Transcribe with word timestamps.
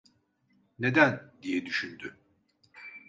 "Neden?" 0.79 1.33
diye 1.41 1.65
düşündü. 1.65 2.17